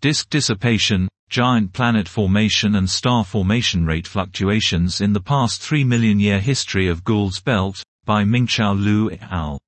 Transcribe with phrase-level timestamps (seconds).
[0.00, 6.20] Disk dissipation, giant planet formation and star formation rate fluctuations in the past 3 million
[6.20, 9.58] year history of Gould's belt, by Mingchao Liu et al.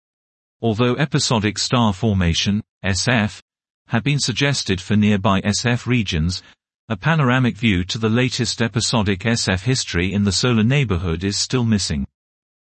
[0.62, 3.40] Although episodic star formation, SF,
[3.88, 6.44] had been suggested for nearby SF regions,
[6.88, 11.64] a panoramic view to the latest episodic SF history in the solar neighborhood is still
[11.64, 12.06] missing.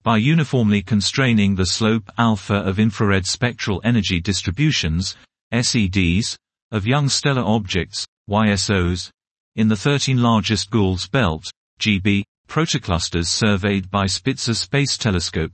[0.03, 5.17] By uniformly constraining the slope alpha of infrared spectral energy distributions,
[5.53, 6.37] SEDs,
[6.75, 9.09] of young stellar objects, YSOs,
[9.55, 15.53] in the 13 largest Gould's belt, GB, protoclusters surveyed by Spitzer Space Telescope,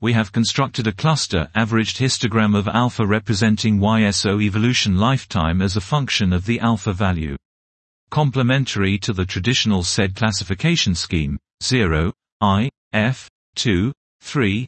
[0.00, 5.80] we have constructed a cluster averaged histogram of alpha representing YSO evolution lifetime as a
[5.82, 7.36] function of the alpha value.
[8.10, 13.92] Complementary to the traditional SED classification scheme, 0, I, F, 2,
[14.22, 14.66] 3,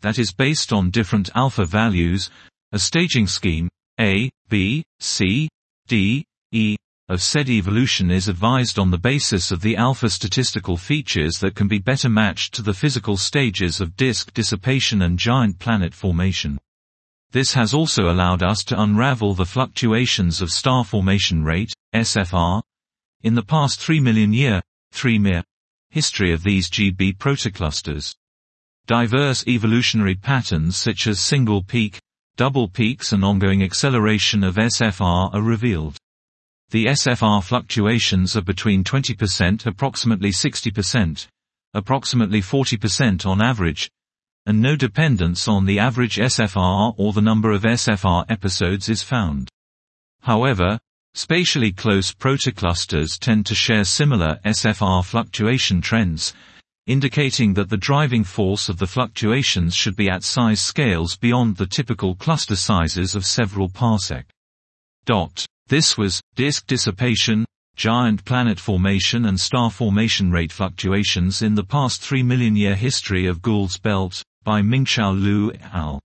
[0.00, 2.28] that is based on different alpha values,
[2.72, 3.68] a staging scheme,
[4.00, 5.48] A, B, C,
[5.86, 6.76] D, E,
[7.08, 11.68] of SED evolution is advised on the basis of the alpha statistical features that can
[11.68, 16.58] be better matched to the physical stages of disk dissipation and giant planet formation.
[17.30, 22.62] This has also allowed us to unravel the fluctuations of star formation rate, SFR,
[23.22, 24.60] in the past 3 million year,
[24.92, 25.44] 3 Myr,
[25.90, 28.16] history of these GB protoclusters.
[28.86, 32.00] Diverse evolutionary patterns such as single peak,
[32.36, 35.96] double peaks and ongoing acceleration of SFR are revealed.
[36.70, 41.28] The SFR fluctuations are between 20% approximately 60%,
[41.74, 43.88] approximately 40% on average,
[44.46, 49.48] and no dependence on the average SFR or the number of SFR episodes is found.
[50.22, 50.80] However,
[51.14, 56.34] spatially close protoclusters tend to share similar SFR fluctuation trends,
[56.86, 61.66] indicating that the driving force of the fluctuations should be at size scales beyond the
[61.66, 64.24] typical cluster sizes of several parsec.
[65.04, 65.46] Dot.
[65.68, 67.44] This was, disk dissipation,
[67.76, 73.26] giant planet formation and star formation rate fluctuations in the past 3 million year history
[73.26, 76.00] of Gould's belt, by Mingchao Liu et al.